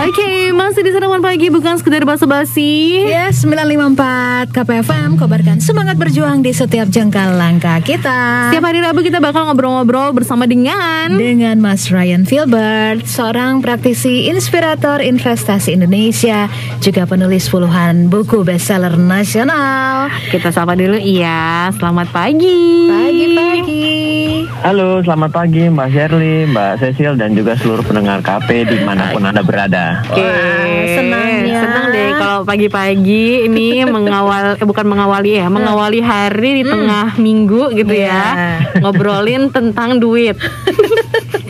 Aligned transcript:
Oke, 0.00 0.48
masih 0.56 0.80
di 0.80 0.96
Sarapan 0.96 1.20
Pagi 1.20 1.52
bukan 1.52 1.76
sekedar 1.76 2.08
basa-basi. 2.08 3.04
Ya, 3.04 3.28
954 3.36 4.48
KPFM 4.48 5.20
kabarkan 5.20 5.60
semangat 5.60 6.00
berjuang 6.00 6.40
di 6.40 6.56
setiap 6.56 6.88
jengkal 6.88 7.36
langkah 7.36 7.76
kita. 7.84 8.48
Setiap 8.48 8.64
hari 8.64 8.80
Rabu 8.80 9.04
kita 9.04 9.20
bakal 9.20 9.44
ngobrol-ngobrol 9.52 10.16
bersama 10.16 10.48
dengan 10.48 11.20
Dengan 11.20 11.60
Mas 11.60 11.92
Ryan 11.92 12.24
Filbert, 12.24 13.04
seorang 13.04 13.60
praktisi 13.60 14.32
inspirator 14.32 15.04
investasi 15.04 15.76
Indonesia, 15.76 16.48
juga 16.80 17.04
penulis 17.04 17.52
puluhan 17.52 18.08
buku 18.08 18.40
bestseller 18.40 18.96
nasional. 18.96 20.08
kita 20.32 20.48
sapa 20.48 20.80
dulu 20.80 20.96
iya. 20.96 21.68
Selamat 21.76 22.08
pagi. 22.08 22.88
Pagi-pagi. 22.88 24.19
Halo, 24.60 25.00
selamat 25.00 25.30
pagi 25.32 25.66
Mbak 25.66 25.88
Shirley, 25.88 26.44
Mbak 26.46 26.72
Cecil, 26.78 27.16
dan 27.16 27.32
juga 27.32 27.56
seluruh 27.56 27.80
pendengar 27.80 28.20
KP 28.20 28.66
di 28.66 28.76
mana 28.78 29.08
pun 29.08 29.24
Anda 29.24 29.40
berada. 29.40 30.04
Oke, 30.06 30.20
Wah, 30.20 30.84
senangnya. 30.86 31.58
Senang 31.58 31.84
deh 31.88 32.08
kalau 32.14 32.38
pagi-pagi 32.44 33.24
ini 33.46 33.68
mengawal 33.88 34.54
eh, 34.54 34.66
bukan 34.66 34.84
mengawali 34.84 35.32
ya, 35.34 35.48
mengawali 35.48 35.98
hari 35.98 36.60
di 36.60 36.64
tengah 36.64 37.16
minggu 37.16 37.72
gitu 37.74 37.94
ya. 37.94 38.20
Iya. 38.68 38.80
Ngobrolin 38.80 39.48
tentang 39.48 39.96
duit. 39.96 40.36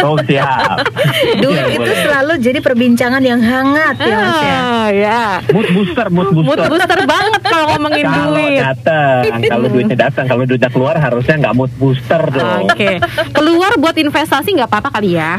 Oh, 0.01 0.17
siap. 0.17 0.81
Duit 1.37 1.61
Iya, 1.61 1.77
itu 1.77 1.85
boleh. 1.85 2.01
selalu 2.01 2.33
jadi 2.41 2.59
perbincangan 2.59 3.21
yang 3.21 3.37
hangat 3.37 4.01
ya 4.01 4.17
Mas 4.17 4.39
ya. 4.41 4.57
Ah, 4.57 4.89
ya. 4.89 5.21
Mood 5.53 5.69
booster, 5.77 6.07
mood 6.09 6.29
Mood 6.33 6.47
booster. 6.49 6.73
booster 6.73 7.01
banget 7.05 7.43
kalau 7.45 7.67
ngomongin 7.69 8.09
Kalau 8.09 8.33
duit. 8.33 8.61
datang, 8.65 9.21
kalau 9.45 9.67
duitnya 9.69 9.97
datang, 10.01 10.25
kalau 10.25 10.49
duitnya 10.49 10.71
keluar 10.73 10.97
harusnya 10.97 11.35
nggak 11.37 11.53
mood 11.53 11.73
booster 11.77 12.23
dong. 12.33 12.65
Oke, 12.65 12.97
keluar 13.33 13.75
buat 13.81 13.97
investasi 13.97 14.57
nggak 14.57 14.69
apa-apa 14.71 15.01
kali 15.01 15.17
ya. 15.17 15.37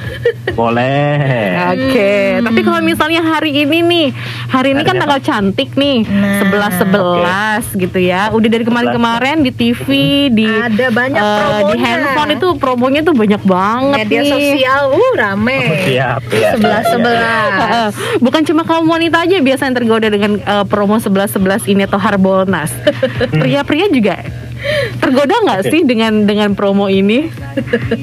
Boleh. 0.52 1.56
Oke, 1.74 2.42
tapi 2.42 2.60
kalau 2.62 2.82
misalnya 2.82 3.22
hari 3.22 3.64
ini 3.64 3.80
nih, 3.82 4.08
hari 4.50 4.74
ini 4.76 4.84
kan 4.84 4.98
Hari 4.98 5.02
tanggal 5.02 5.20
cantik 5.24 5.70
nih, 5.74 6.04
Nah, 6.06 6.44
sebelas 6.44 6.74
sebelas 6.78 7.64
gitu 7.74 8.00
ya. 8.02 8.30
Udah 8.34 8.50
dari 8.52 8.66
kemarin-kemarin 8.68 9.42
di 9.42 9.52
TV, 9.54 9.88
di 10.30 10.46
Ada 10.46 10.92
banyak 10.92 11.22
di 11.22 11.38
promonya. 11.40 11.82
handphone 11.82 12.32
itu 12.36 12.48
promonya 12.58 13.02
tuh 13.02 13.16
banyak 13.16 13.42
banget 13.46 13.98
Media 14.06 14.22
nih. 14.22 14.32
sosial, 14.32 14.84
uh 14.92 15.12
rame. 15.16 15.60
Oh, 15.62 15.78
siap, 15.88 16.22
ya. 16.30 16.50
Sebelas 16.54 16.84
sebelas. 16.90 17.94
Bukan 18.20 18.42
cuma 18.46 18.62
kaum 18.68 18.86
wanita 18.86 19.24
aja 19.24 19.40
biasa 19.40 19.72
yang 19.72 19.76
tergoda 19.78 20.08
dengan 20.12 20.32
eh, 20.38 20.66
promo 20.68 21.00
11-11 21.00 21.72
ini 21.72 21.88
atau 21.88 21.98
Harbolnas. 21.98 22.72
Pria-pria 23.42 23.88
juga 23.90 24.22
tergoda 24.98 25.36
nggak 25.42 25.62
sih 25.68 25.82
dengan 25.82 26.24
dengan 26.24 26.54
promo 26.54 26.86
ini? 26.86 27.28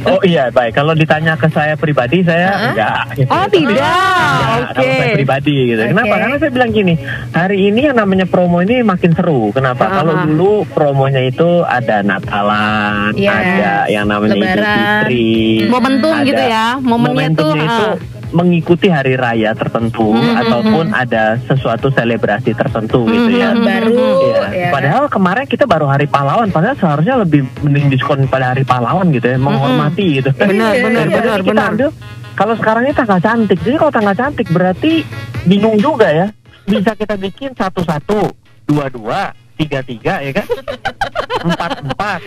Oh 0.05 0.21
iya, 0.21 0.51
baik. 0.51 0.75
Kalau 0.75 0.93
ditanya 0.93 1.35
ke 1.35 1.49
saya 1.49 1.75
pribadi, 1.75 2.21
saya 2.21 2.71
enggak. 2.71 2.97
gitu. 3.17 3.31
Oh, 3.31 3.47
tidak. 3.47 3.79
Enggak, 3.79 4.59
Oke. 4.61 4.75
Kalau 4.75 4.93
saya 4.93 5.11
pribadi 5.15 5.55
gitu. 5.69 5.83
Kenapa? 5.85 6.07
Oke. 6.09 6.21
Karena 6.21 6.37
saya 6.37 6.53
bilang 6.53 6.71
gini, 6.71 6.95
hari 7.31 7.59
ini 7.65 7.81
yang 7.83 7.97
namanya 7.97 8.27
promo 8.27 8.59
ini 8.59 8.83
makin 8.83 9.13
seru. 9.13 9.51
Kenapa? 9.51 9.85
Ah. 9.85 9.93
Kalau 9.99 10.15
dulu 10.25 10.53
promonya 10.69 11.23
itu 11.23 11.63
ada 11.63 12.03
Natalan, 12.03 13.15
Iya. 13.15 13.33
ada 13.33 13.73
yang 13.89 14.05
namanya 14.05 14.35
Idul 14.35 14.43
Lebaran. 14.45 14.67
Fitri. 15.07 15.29
Momentum 15.67 16.15
ada- 16.15 16.27
gitu 16.27 16.43
ya. 16.45 16.67
Momennya 16.79 17.29
tuh, 17.33 17.53
itu 17.55 17.67
ah. 17.69 18.18
Mengikuti 18.31 18.89
hari 18.89 19.15
raya 19.15 19.53
tertentu 19.53 20.11
Hmm, 20.11 20.21
hmm, 20.21 20.41
ataupun 20.41 20.85
ada 20.91 21.41
sesuatu 21.41 21.89
selebrasi 21.89 22.53
tertentu 22.53 23.05
gitu 23.05 23.33
ya. 23.35 23.53
Hmm, 23.53 23.65
Baru 23.65 23.97
Iya. 24.29 24.47
ya. 24.51 24.71
Padahal 24.71 25.05
kemarin 25.07 25.45
kita 25.45 25.65
baru 25.65 25.87
hari 25.87 26.05
pahlawan, 26.05 26.49
padahal 26.49 26.77
seharusnya 26.77 27.17
lebih 27.19 27.45
mending 27.61 27.89
diskon 27.89 28.25
pada 28.27 28.53
hari 28.53 28.63
pahlawan 28.63 29.09
gitu 29.11 29.27
ya, 29.27 29.37
menghormati 29.37 30.21
gitu. 30.21 30.31
Benar, 30.33 30.73
Iya, 30.77 30.83
benar, 30.83 31.05
iya. 31.05 31.17
benar, 31.17 31.39
Kita 31.41 31.49
benar. 31.51 31.69
ambil 31.73 31.89
kalau 32.35 32.55
sekarang 32.55 32.83
ini 32.85 32.95
tanggal 32.95 33.19
cantik. 33.19 33.59
Jadi 33.61 33.77
kalau 33.77 33.93
tanggal 33.93 34.15
cantik 34.15 34.47
berarti 34.49 34.93
bingung 35.43 35.77
juga 35.77 36.07
ya. 36.07 36.27
Bisa 36.63 36.93
kita 36.93 37.17
bikin 37.17 37.57
satu-satu, 37.57 38.29
dua-dua, 38.65 39.33
tiga-tiga 39.59 40.23
ya 40.23 40.33
kan? 40.33 40.47
Empat-empat, 41.39 42.21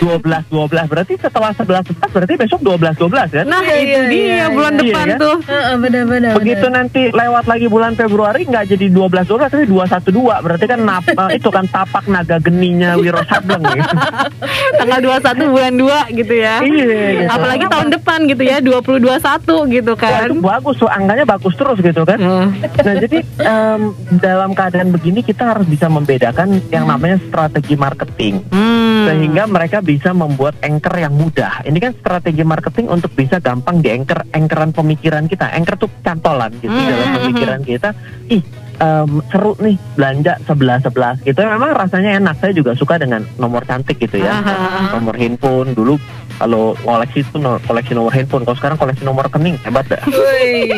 dua-belas, 0.00 0.44
dua-belas. 0.48 0.86
Berarti 0.88 1.14
setelah 1.16 1.52
sebelas 1.52 1.84
sebelas 1.84 2.08
berarti 2.08 2.34
besok 2.36 2.60
dua 2.60 2.76
belas 2.76 2.94
dua 2.96 3.08
belas 3.08 3.28
kan? 3.28 3.44
Nah, 3.44 3.60
Iya, 3.60 3.76
itu 3.76 3.90
iya, 3.90 4.00
dia 4.08 4.24
iya, 4.24 4.46
bulan 4.48 4.72
iya. 4.72 4.80
depan 4.80 5.04
Iya, 5.04 5.12
kan? 5.12 5.18
tuh. 5.20 5.36
Heeh, 5.44 5.74
benar-benar. 5.76 6.32
Begitu 6.40 6.66
nanti 6.68 7.02
lewat 7.12 7.44
lagi 7.44 7.66
bulan 7.68 7.92
Februari 7.92 8.42
nggak 8.44 8.64
jadi 8.70 8.86
12 8.88 9.28
12 9.28 9.52
tapi 9.52 9.64
212 9.68 10.44
berarti 10.44 10.64
kan 10.64 10.80
nap, 10.80 11.04
itu 11.38 11.48
kan 11.48 11.64
tapak 11.68 12.04
naga 12.08 12.36
geninya 12.40 12.96
Wiro 12.96 13.20
Sableng 13.28 13.60
gitu. 13.60 13.94
Tanggal 14.80 15.00
21 15.20 15.52
bulan 15.52 15.72
2 15.76 16.18
gitu 16.20 16.34
ya. 16.34 16.54
Iya, 16.60 16.84
gitu. 17.12 17.28
Apalagi 17.28 17.64
tahun 17.68 17.88
depan 17.92 18.18
gitu 18.24 18.42
ya, 18.42 18.56
2021 18.60 19.76
gitu 19.76 19.92
Wah, 19.92 20.00
kan. 20.00 20.28
itu 20.28 20.34
bagus 20.40 20.76
tuh 20.80 20.88
angkanya 20.88 21.24
bagus 21.28 21.54
terus 21.54 21.78
gitu 21.80 22.02
kan. 22.08 22.18
Nah, 22.18 22.48
Nah 22.56 22.94
jadi 22.96 23.18
em, 23.42 23.80
dalam 24.16 24.50
keadaan 24.52 24.88
begini 24.90 25.20
kita 25.20 25.52
harus 25.52 25.66
bisa 25.68 25.92
membedakan 25.92 26.56
yang 26.70 26.84
namanya 26.86 27.18
strategi 27.22 27.74
marketing 27.74 28.42
Hmm. 28.50 29.06
sehingga 29.06 29.46
mereka 29.46 29.78
bisa 29.78 30.10
membuat 30.10 30.58
anchor 30.60 30.98
yang 30.98 31.14
mudah. 31.14 31.62
Ini 31.62 31.78
kan 31.78 31.92
strategi 31.94 32.42
marketing 32.42 32.90
untuk 32.90 33.14
bisa 33.14 33.38
gampang 33.38 33.78
di 33.78 33.94
anchor 33.94 34.26
anchoran 34.34 34.74
pemikiran 34.74 35.30
kita. 35.30 35.52
Anchor 35.54 35.76
tuh 35.78 35.90
cantolan 36.02 36.50
gitu 36.58 36.74
Hmm. 36.74 36.88
dalam 36.90 37.08
pemikiran 37.22 37.60
kita. 37.62 37.94
Ih 38.28 38.42
em, 38.76 39.10
seru 39.32 39.52
nih 39.60 39.76
belanja 39.96 40.38
sebelas 40.44 40.80
sebelas 40.84 41.16
gitu. 41.24 41.38
Memang 41.40 41.72
rasanya 41.76 42.20
enak. 42.20 42.36
Saya 42.40 42.52
juga 42.52 42.72
suka 42.76 43.00
dengan 43.00 43.24
nomor 43.40 43.64
cantik 43.64 43.96
gitu 44.00 44.20
ya. 44.20 44.40
Ah, 44.40 44.42
ah, 44.44 44.52
ah. 44.52 44.88
Nomor 45.00 45.14
handphone 45.16 45.72
dulu 45.72 45.96
kalau 46.36 46.76
koleksi 46.84 47.24
itu 47.24 47.36
no- 47.40 47.60
koleksi 47.64 47.92
nomor 47.96 48.12
handphone. 48.12 48.44
Kalau 48.44 48.56
sekarang 48.60 48.76
koleksi 48.76 49.02
nomor 49.04 49.24
rekening 49.28 49.56
hebat 49.64 49.88
dah. 49.88 50.02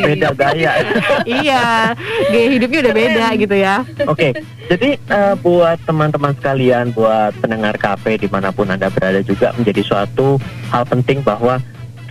Beda 0.06 0.31
gaya. 0.34 0.72
iya, 1.42 1.92
gaya 2.31 2.47
hidupnya 2.54 2.78
udah 2.88 2.94
beda 2.94 3.26
gitu 3.34 3.56
ya. 3.59 3.82
Oke, 4.06 4.34
jadi 4.70 4.91
eh, 4.97 5.34
buat 5.42 5.78
teman-teman 5.82 6.32
sekalian, 6.38 6.94
buat 6.94 7.34
pendengar 7.42 7.75
KP 7.75 8.22
di 8.22 8.28
mana 8.30 8.54
pun 8.54 8.70
anda 8.70 8.86
berada 8.92 9.19
juga 9.25 9.50
menjadi 9.59 9.82
suatu 9.82 10.38
hal 10.70 10.86
penting 10.86 11.26
bahwa 11.26 11.59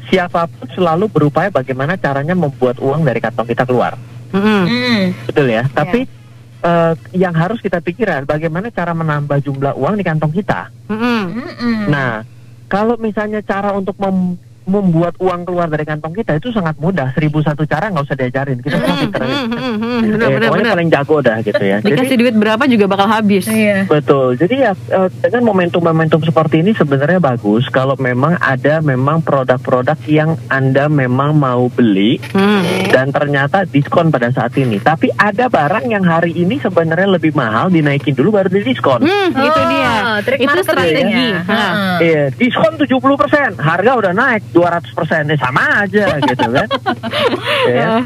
siapa 0.08 0.48
pun 0.48 0.68
selalu 0.72 1.12
berupaya 1.12 1.52
bagaimana 1.52 2.00
caranya 2.00 2.36
membuat 2.36 2.80
uang 2.80 3.04
dari 3.04 3.20
kantong 3.20 3.48
kita 3.48 3.68
keluar, 3.68 3.96
Mm-mm. 4.34 4.64
Hmm. 4.68 5.04
betul 5.28 5.48
ya. 5.48 5.64
Tapi 5.70 6.04
eh, 6.64 6.94
yang 7.16 7.36
harus 7.38 7.62
kita 7.62 7.80
pikirkan 7.80 8.26
bagaimana 8.28 8.74
cara 8.74 8.92
menambah 8.92 9.40
jumlah 9.44 9.74
uang 9.78 9.96
di 10.00 10.04
kantong 10.04 10.34
kita. 10.34 10.74
Mm-mm. 10.90 11.88
Nah, 11.88 12.24
kalau 12.68 13.00
misalnya 13.00 13.40
cara 13.46 13.72
untuk 13.72 13.96
mem- 14.00 14.36
membuat 14.68 15.16
uang 15.18 15.42
keluar 15.44 15.66
dari 15.66 15.82
kantong 15.82 16.12
kita 16.14 16.36
itu 16.36 16.52
sangat 16.52 16.76
mudah. 16.78 17.10
Seribu 17.12 17.40
satu 17.40 17.64
cara 17.64 17.88
nggak 17.88 18.04
usah 18.04 18.16
diajarin. 18.16 18.60
Kita 18.60 18.76
pinter. 18.78 19.22
Mm, 19.24 19.32
mm, 19.32 19.48
mm, 19.48 19.76
mm. 19.80 19.98
Eh, 19.98 20.02
Benar, 20.08 20.28
benar, 20.30 20.30
pokoknya 20.44 20.52
benar. 20.62 20.76
paling 20.76 20.90
jago 20.92 21.18
dah 21.20 21.38
gitu 21.40 21.64
ya. 21.64 21.78
Jadi 21.80 21.88
Dikasih 21.90 22.18
duit 22.18 22.36
berapa 22.36 22.64
juga 22.66 22.86
bakal 22.86 23.08
habis. 23.08 23.44
Iya. 23.48 23.88
Betul. 23.88 24.36
Jadi 24.36 24.56
ya 24.58 24.72
eh, 24.74 25.10
dengan 25.22 25.44
momentum-momentum 25.48 26.22
seperti 26.22 26.60
ini 26.60 26.72
sebenarnya 26.72 27.18
bagus 27.18 27.66
kalau 27.68 27.96
memang 27.98 28.36
ada 28.38 28.80
memang 28.80 29.22
produk-produk 29.22 29.96
yang 30.06 30.36
Anda 30.48 30.88
memang 30.88 31.34
mau 31.34 31.68
beli 31.68 32.20
Hmm. 32.28 32.62
dan 32.90 33.10
ternyata 33.10 33.64
diskon 33.64 34.10
pada 34.10 34.30
saat 34.30 34.52
ini. 34.54 34.78
Tapi 34.78 35.10
ada 35.12 35.48
barang 35.48 35.88
yang 35.88 36.04
hari 36.04 36.34
ini 36.34 36.58
sebenarnya 36.58 37.08
lebih 37.10 37.32
mahal 37.32 37.70
dinaikin 37.70 38.12
dulu 38.12 38.34
baru 38.34 38.50
di 38.50 38.62
diskon. 38.64 39.00
Hmm, 39.00 39.30
itu 39.32 39.48
Oh, 39.56 39.66
dia. 39.66 39.94
trik 40.22 40.40
Itu 40.40 40.60
strategi. 40.62 41.28
ya. 41.30 41.40
Nah. 41.40 41.72
Heeh. 41.72 41.96
Iya, 42.00 42.24
diskon 42.34 42.74
70%, 42.76 43.56
harga 43.58 43.92
udah 43.96 44.12
naik 44.12 44.44
200%. 44.58 45.30
Eh, 45.30 45.38
sama 45.38 45.86
aja 45.86 46.18
gitu 46.34 46.48
kan. 46.50 46.68
Ya. 47.70 48.02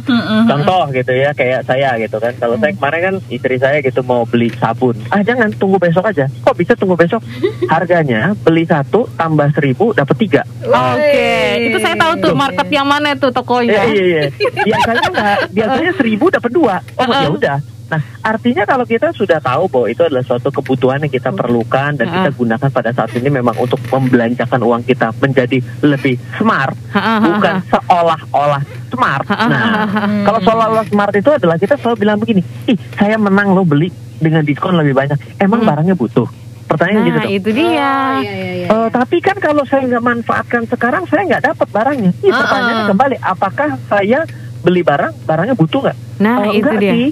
Contoh 0.46 0.92
gitu 0.92 1.12
ya 1.16 1.32
kayak 1.32 1.64
saya 1.64 1.96
gitu 1.96 2.20
kan. 2.20 2.36
Kalau 2.36 2.60
saya 2.60 2.76
kemarin 2.76 3.00
kan 3.00 3.16
istri 3.32 3.56
saya 3.56 3.80
gitu 3.80 4.04
mau 4.04 4.28
beli 4.28 4.52
sabun. 4.60 5.00
Ah 5.08 5.24
jangan 5.24 5.48
tunggu 5.56 5.80
besok 5.80 6.12
aja. 6.12 6.28
Kok 6.44 6.56
bisa 6.60 6.76
tunggu 6.76 7.00
besok? 7.00 7.24
Harganya 7.72 8.36
beli 8.44 8.68
satu 8.68 9.08
tambah 9.16 9.48
seribu 9.56 9.96
dapat 9.96 10.16
tiga. 10.20 10.42
Oke, 10.68 11.72
itu 11.72 11.78
saya 11.80 11.96
tahu 11.96 12.14
tuh 12.20 12.34
market 12.36 12.68
yang 12.68 12.88
mana 12.88 13.16
tuh 13.16 13.32
Iya 13.32 13.38
tokonya. 13.40 13.82
iya 13.88 14.04
iya. 14.04 14.22
Biasanya 14.68 15.02
enggak. 15.08 15.38
Biasanya 15.56 15.92
seribu 15.96 16.26
dapat 16.28 16.52
dua. 16.52 16.76
Oh 17.00 17.06
ya 17.08 17.30
udah. 17.32 17.58
Nah, 17.92 18.00
artinya 18.24 18.64
kalau 18.64 18.88
kita 18.88 19.12
sudah 19.12 19.38
tahu 19.38 19.68
bahwa 19.68 19.86
itu 19.86 20.02
adalah 20.02 20.24
suatu 20.24 20.48
kebutuhan 20.48 21.04
yang 21.04 21.12
kita 21.12 21.28
perlukan 21.30 21.92
dan 21.94 22.08
kita 22.08 22.30
gunakan 22.32 22.70
pada 22.72 22.90
saat 22.90 23.12
ini 23.14 23.28
memang 23.30 23.52
untuk 23.58 23.84
membelanjakan 23.86 24.60
uang 24.62 24.82
kita 24.82 25.12
menjadi 25.14 25.60
lebih 25.82 26.16
smart, 26.34 26.72
bukan 27.20 27.60
seolah-olah 27.68 28.64
smart. 28.88 29.28
Nah, 29.28 29.92
kalau 30.24 30.40
seolah-olah 30.40 30.88
smart 30.88 31.12
itu 31.14 31.30
adalah 31.30 31.56
kita 31.56 31.76
selalu 31.76 31.96
bilang 32.00 32.18
begini, 32.18 32.40
ih 32.66 32.80
saya 32.96 33.20
menang 33.20 33.52
lo 33.52 33.62
beli 33.62 33.92
dengan 34.18 34.42
diskon 34.42 34.74
lebih 34.74 34.96
banyak. 34.96 35.20
Emang 35.36 35.62
barangnya 35.62 35.94
butuh? 35.94 36.32
Pertanyaan 36.64 37.04
gitu 37.04 37.12
Nah, 37.12 37.26
dong. 37.26 37.36
itu 37.36 37.50
dia. 37.52 37.92
Oh, 37.92 38.12
iya, 38.18 38.32
iya, 38.32 38.52
iya. 38.56 38.68
Eh, 38.72 38.88
tapi 38.90 39.20
kan 39.20 39.36
kalau 39.36 39.68
saya 39.68 39.84
nggak 39.84 40.00
manfaatkan 40.02 40.64
sekarang, 40.64 41.04
saya 41.04 41.28
nggak 41.28 41.44
dapat 41.46 41.68
barangnya. 41.68 42.12
Ih, 42.24 42.32
Ah, 42.32 42.40
pertanyaannya 42.40 42.86
kembali, 42.88 43.16
apakah 43.20 43.70
saya 43.86 44.24
beli 44.62 44.80
barang, 44.80 45.12
barangnya 45.22 45.56
butuh 45.60 45.84
nggak? 45.84 45.98
Nah, 46.22 46.36
Kalau 46.40 46.54
itu 46.54 46.64
enggak 46.64 46.80
dia. 46.80 46.94
sih, 46.96 47.08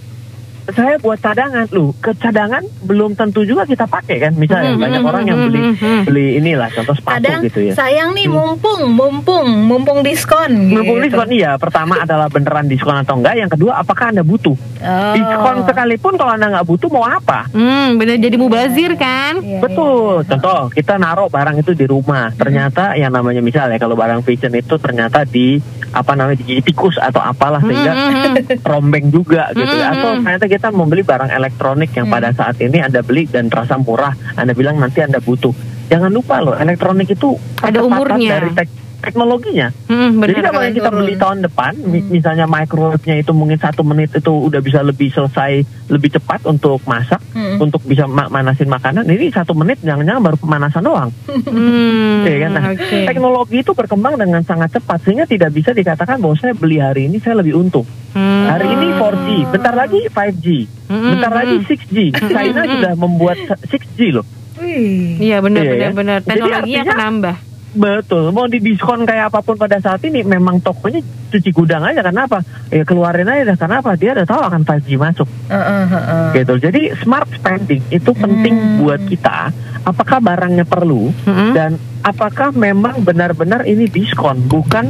saya 0.72 0.96
buat 0.98 1.18
cadangan 1.18 1.66
lu 1.70 1.92
ke 1.96 2.12
cadangan 2.14 2.62
belum 2.82 3.14
tentu 3.14 3.44
juga 3.44 3.64
kita 3.64 3.86
pakai 3.86 4.18
kan 4.20 4.34
misalnya 4.34 4.68
Hmm, 4.70 4.82
banyak 4.82 5.00
hmm, 5.00 5.10
orang 5.10 5.24
yang 5.24 5.38
hmm, 5.38 5.48
beli 5.48 5.62
hmm, 5.62 5.76
hmm. 5.76 6.02
beli 6.04 6.28
inilah 6.38 6.70
contoh 6.70 6.94
sepatu 6.94 7.16
Kadang 7.18 7.42
gitu 7.44 7.60
ya 7.62 7.74
sayang 7.74 8.10
nih 8.12 8.26
Hmm. 8.26 8.36
mumpung, 8.36 8.82
mumpung, 8.90 9.48
mumpung 9.64 10.00
diskon. 10.02 10.52
Mumpung 10.70 11.00
gitu. 11.00 11.10
diskon 11.10 11.30
iya 11.30 11.52
pertama 11.56 12.00
adalah 12.00 12.28
beneran 12.28 12.66
diskon 12.66 12.96
atau 12.96 13.16
enggak 13.16 13.36
yang 13.36 13.48
kedua 13.48 13.78
apakah 13.78 14.10
anda 14.10 14.22
butuh 14.22 14.54
Oh. 14.80 15.12
diskon 15.12 15.58
sekalipun 15.66 16.14
kalau 16.16 16.32
anda 16.32 16.48
nggak 16.50 16.64
butuh 16.64 16.88
mau 16.88 17.04
apa 17.04 17.52
Hmm, 17.52 17.96
bener 17.96 18.16
jadi 18.16 18.36
mubazir 18.36 18.96
kan? 18.96 19.40
Iya, 19.40 19.60
Betul, 19.60 20.24
contoh 20.24 20.70
kita 20.70 20.96
naruh 20.96 21.28
barang 21.28 21.56
itu 21.58 21.72
di 21.74 21.84
rumah, 21.84 22.32
ternyata 22.32 22.94
yang 22.94 23.10
namanya 23.10 23.40
misalnya 23.40 23.76
kalau 23.76 23.94
barang 23.94 24.22
fashion 24.22 24.52
itu 24.52 24.76
ternyata 24.76 25.24
di 25.24 25.60
apa 25.90 26.14
namanya 26.14 26.40
di 26.40 26.62
tikus 26.62 26.96
atau 26.96 27.20
apalah 27.20 27.60
sehingga 27.60 27.92
Hmm, 27.92 28.36
rombeng 28.70 29.08
juga 29.08 29.50
gitu 29.52 29.72
ya. 29.72 29.92
Atau 29.92 30.20
ternyata 30.20 30.46
kita 30.46 30.59
membeli 30.68 31.00
barang 31.02 31.32
elektronik 31.32 31.96
yang 31.96 32.12
Mm. 32.12 32.14
pada 32.14 32.30
saat 32.36 32.60
ini 32.60 32.84
Anda 32.84 33.00
beli 33.00 33.24
dan 33.24 33.48
terasa 33.48 33.80
murah, 33.80 34.12
Anda 34.36 34.52
bilang 34.52 34.76
nanti 34.76 35.00
Anda 35.00 35.24
butuh. 35.24 35.56
Jangan 35.88 36.12
lupa 36.12 36.44
loh, 36.44 36.54
elektronik 36.54 37.08
itu 37.08 37.40
Ada 37.64 37.80
umurnya. 37.80 38.36
dari 38.36 38.52
tek- 38.52 38.89
teknologinya. 39.00 39.68
Hmm, 39.86 40.20
Jadi 40.20 40.34
bener. 40.34 40.44
kalau 40.46 40.62
yang 40.62 40.74
kita 40.74 40.90
turun. 40.90 41.00
beli 41.00 41.14
tahun 41.16 41.40
depan, 41.42 41.74
Hmm. 41.76 42.08
misalnya 42.08 42.46
microwave-nya 42.46 43.16
itu 43.18 43.32
mungkin 43.32 43.58
satu 43.58 43.82
menit 43.82 44.14
itu 44.14 44.30
udah 44.30 44.60
bisa 44.60 44.80
lebih 44.80 45.10
selesai 45.10 45.52
lebih 45.88 46.10
cepat 46.12 46.46
untuk 46.46 46.78
masak, 46.84 47.18
Mm. 47.32 47.58
untuk 47.60 47.82
bisa 47.82 48.06
ma- 48.06 48.28
manasin 48.28 48.68
makanan. 48.68 49.04
Ini 49.04 49.32
satu 49.32 49.52
menit 49.54 49.80
jangan-jangan 49.80 50.22
baru 50.22 50.38
pemanasan 50.38 50.84
doang. 50.84 51.10
Hmm, 51.26 52.22
Iya 52.22 52.38
kan? 52.40 52.52
Nah, 52.52 52.64
oke. 52.72 53.00
Teknologi 53.06 53.58
itu 53.58 53.72
berkembang 53.72 54.16
dengan 54.16 54.42
sangat 54.42 54.70
cepat 54.72 55.02
sehingga 55.02 55.26
tidak 55.26 55.50
bisa 55.50 55.72
dikatakan 55.72 56.20
bahwa 56.20 56.36
saya 56.36 56.54
beli 56.54 56.78
hari 56.78 57.08
ini 57.08 57.18
saya 57.18 57.34
lebih 57.36 57.56
untung. 57.56 57.88
Hmm. 58.12 58.46
Hari 58.48 58.68
ini 58.68 58.88
4G, 58.94 59.28
bentar 59.48 59.74
lagi 59.74 60.00
5G, 60.08 60.46
Hmm, 60.86 61.10
bentar 61.12 61.32
hmm, 61.32 61.40
lagi 61.40 61.56
hmm. 61.56 61.66
6G. 61.66 61.96
China 62.14 62.62
sudah 62.68 62.94
membuat 62.96 63.38
6G 63.64 64.00
loh. 64.12 64.26
Iya 64.60 65.40
benar 65.40 65.64
Iya, 65.64 65.72
benar 65.72 65.88
ya. 65.88 65.90
benar. 65.92 66.20
Jadi 66.20 66.30
Teknologinya 66.30 66.60
artinya- 66.60 66.84
akan 66.86 67.00
nambah. 67.02 67.36
Betul, 67.70 68.34
mau 68.34 68.50
didiskon 68.50 69.06
kayak 69.06 69.30
apa 69.30 69.40
pun 69.40 69.54
pada 69.54 69.78
saat 69.78 70.02
ini 70.02 70.26
memang 70.26 70.58
tokonya 70.58 71.00
cuci 71.30 71.54
gudang 71.54 71.86
aja 71.86 72.02
karena 72.02 72.26
apa? 72.26 72.42
Ya 72.68 72.82
keluarin 72.82 73.30
aja 73.30 73.54
karena 73.54 73.78
apa? 73.78 73.94
Dia 73.94 74.18
udah 74.18 74.26
tahu 74.26 74.42
akan 74.42 74.62
5G 74.66 74.98
masuk 74.98 75.30
Heeh, 75.48 75.84
heeh. 75.86 76.26
gitu. 76.36 76.54
Jadi 76.58 76.82
smart 76.98 77.30
spending 77.30 77.86
itu 77.88 78.10
penting 78.12 78.56
Hmm. 78.58 78.76
buat 78.82 79.02
kita. 79.06 79.54
Apakah 79.86 80.18
barangnya 80.18 80.66
perlu 80.66 81.14
Hmm. 81.24 81.54
dan 81.54 81.72
apakah 82.02 82.50
memang 82.52 83.00
benar-benar 83.00 83.64
ini 83.64 83.86
diskon 83.86 84.50
bukan 84.50 84.90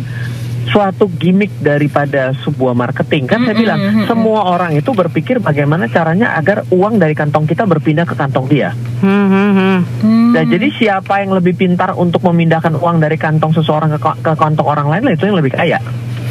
suatu 0.69 1.09
gimmick 1.09 1.49
daripada 1.59 2.31
sebuah 2.45 2.77
marketing 2.77 3.25
kan 3.25 3.41
saya 3.43 3.57
bilang 3.57 3.79
mm-mm. 3.79 4.05
semua 4.05 4.45
orang 4.53 4.77
itu 4.77 4.93
berpikir 4.93 5.41
bagaimana 5.41 5.89
caranya 5.89 6.37
agar 6.37 6.65
uang 6.69 7.01
dari 7.01 7.17
kantong 7.17 7.49
kita 7.49 7.65
berpindah 7.65 8.05
ke 8.05 8.15
kantong 8.15 8.45
dia 8.47 8.71
Hmm, 8.99 9.27
hmm, 9.31 9.51
hmm. 9.55 9.79
Hmm. 10.03 10.31
dan 10.35 10.43
jadi 10.51 10.67
siapa 10.75 11.23
yang 11.23 11.31
lebih 11.31 11.55
pintar 11.55 11.95
untuk 11.95 12.19
memindahkan 12.27 12.75
uang 12.75 12.99
dari 12.99 13.15
kantong 13.15 13.55
seseorang 13.55 13.95
ke, 13.95 13.99
ke 13.99 14.31
kantong 14.35 14.67
orang 14.67 14.91
lain 14.91 15.03
lah 15.07 15.13
itu 15.15 15.23
yang 15.25 15.39
lebih 15.39 15.55
kaya 15.55 15.79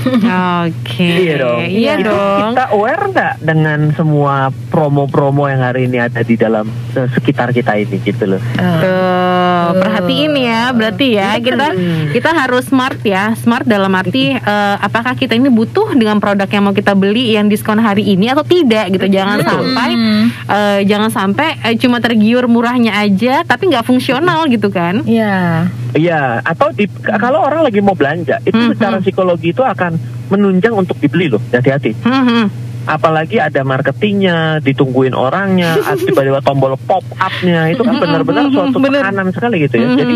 Oke. 0.06 1.08
Iya 1.26 1.35
dong. 1.43 1.61
Iya 1.67 1.93
Itu 1.99 2.06
dong. 2.11 2.55
Kita 2.55 2.64
aware 2.75 3.05
nggak 3.11 3.35
dengan 3.43 3.81
semua 3.94 4.35
promo-promo 4.70 5.50
yang 5.50 5.62
hari 5.64 5.90
ini 5.90 5.99
ada 5.99 6.23
di 6.23 6.38
dalam 6.38 6.70
eh, 6.94 7.08
sekitar 7.11 7.50
kita 7.50 7.75
ini 7.76 7.99
gitu 8.02 8.25
loh. 8.37 8.40
Tuh, 8.58 9.69
perhatiin 9.82 10.31
ya, 10.70 10.76
berarti 10.76 11.06
ya 11.17 11.29
kita 11.41 11.67
kita 12.12 12.31
harus 12.32 12.69
smart 12.69 13.00
ya. 13.03 13.32
Smart 13.38 13.65
dalam 13.65 13.93
arti 13.97 14.37
eh, 14.37 14.76
apakah 14.79 15.17
kita 15.17 15.35
ini 15.35 15.49
butuh 15.49 15.97
dengan 15.97 16.20
produk 16.20 16.49
yang 16.49 16.65
mau 16.69 16.75
kita 16.76 16.93
beli 16.93 17.35
yang 17.35 17.49
diskon 17.49 17.81
hari 17.81 18.05
ini 18.05 18.31
atau 18.32 18.44
tidak 18.44 18.93
gitu. 18.93 19.06
Jangan 19.09 19.37
Betul. 19.41 19.50
sampai 19.50 19.88
Hmm. 19.99 20.25
eh, 20.31 20.79
jangan 20.85 21.11
sampai 21.11 21.49
eh, 21.65 21.75
cuma 21.81 21.99
tergiur 21.99 22.44
murahnya 22.47 22.94
aja 23.00 23.43
tapi 23.43 23.73
nggak 23.73 23.85
fungsional 23.88 24.47
gitu 24.53 24.69
kan. 24.69 25.03
Iya. 25.09 25.69
Iya, 25.97 26.44
atau 26.44 26.69
di, 26.69 26.85
kalau 27.00 27.41
orang 27.49 27.64
lagi 27.64 27.81
mau 27.81 27.97
belanja, 27.97 28.37
itu 28.44 28.53
Hmm, 28.53 28.76
secara 28.76 29.00
hmm. 29.00 29.05
psikologi 29.09 29.56
itu 29.56 29.64
akan 29.64 29.97
menunjang 30.29 30.76
untuk 30.76 31.00
dibeli 31.00 31.32
loh. 31.32 31.41
Hati-hati. 31.49 31.97
Hmm, 32.05 32.25
hmm. 32.29 32.44
Apalagi 32.88 33.37
ada 33.37 33.61
marketingnya, 33.69 34.64
ditungguin 34.64 35.12
orangnya, 35.12 35.76
tiba-tiba 36.08 36.40
tombol 36.40 36.81
pop 36.88 37.05
up-nya 37.20 37.69
itu 37.69 37.85
kan 37.85 38.00
benar-benar 38.00 38.49
suatu 38.49 38.81
Bener. 38.81 39.05
tekanan 39.05 39.29
sekali 39.29 39.56
gitu 39.69 39.76
ya. 39.76 39.87
Hmm. 39.93 39.99
Jadi 40.00 40.14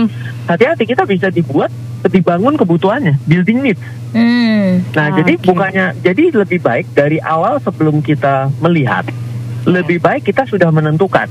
hati-hati 0.48 0.84
kita 0.88 1.04
bisa 1.04 1.28
dibuat 1.28 1.68
dibangun 2.08 2.56
kebutuhannya, 2.56 3.20
building 3.28 3.58
needs. 3.60 3.82
Hmm. 4.16 4.88
Nah, 4.96 5.06
Oke. 5.12 5.16
jadi 5.20 5.32
bukannya 5.36 5.86
jadi 6.00 6.24
lebih 6.32 6.64
baik 6.64 6.96
dari 6.96 7.20
awal 7.20 7.60
sebelum 7.60 8.00
kita 8.00 8.48
melihat, 8.64 9.04
lebih 9.68 10.00
baik 10.00 10.24
kita 10.24 10.48
sudah 10.48 10.72
menentukan. 10.72 11.28